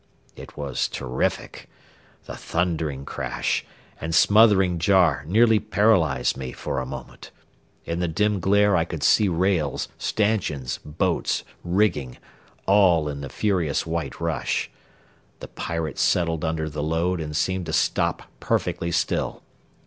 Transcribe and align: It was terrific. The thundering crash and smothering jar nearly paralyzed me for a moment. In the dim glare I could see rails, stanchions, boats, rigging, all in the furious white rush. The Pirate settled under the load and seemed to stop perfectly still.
It 0.35 0.57
was 0.57 0.87
terrific. 0.87 1.69
The 2.25 2.35
thundering 2.35 3.05
crash 3.05 3.63
and 3.99 4.15
smothering 4.15 4.79
jar 4.79 5.23
nearly 5.27 5.59
paralyzed 5.59 6.35
me 6.35 6.53
for 6.53 6.79
a 6.79 6.87
moment. 6.87 7.29
In 7.85 7.99
the 7.99 8.07
dim 8.07 8.39
glare 8.39 8.75
I 8.75 8.83
could 8.83 9.03
see 9.03 9.27
rails, 9.27 9.89
stanchions, 9.99 10.79
boats, 10.83 11.43
rigging, 11.63 12.17
all 12.65 13.07
in 13.07 13.21
the 13.21 13.29
furious 13.29 13.85
white 13.85 14.19
rush. 14.19 14.71
The 15.39 15.47
Pirate 15.49 15.99
settled 15.99 16.43
under 16.43 16.67
the 16.67 16.81
load 16.81 17.21
and 17.21 17.35
seemed 17.35 17.67
to 17.67 17.73
stop 17.73 18.23
perfectly 18.39 18.89
still. 18.91 19.43